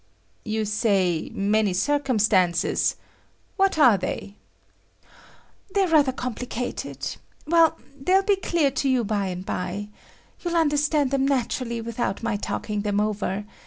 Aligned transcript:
"You 0.43 0.65
say 0.65 1.29
'many 1.31 1.73
circumstances'; 1.73 2.95
what 3.55 3.77
are 3.77 3.99
they?" 3.99 4.35
"They're 5.75 5.87
rather 5.89 6.11
complicated. 6.11 7.17
Well, 7.45 7.77
they'll 7.99 8.23
be 8.23 8.37
clear 8.37 8.71
to 8.71 8.89
you 8.89 9.03
by 9.03 9.27
and 9.27 9.45
by. 9.45 9.89
You'll 10.39 10.55
understand 10.57 11.11
them 11.11 11.27
naturally 11.27 11.81
without 11.81 12.23
my 12.23 12.35
talking 12.35 12.81
them 12.81 12.99
over. 12.99 13.45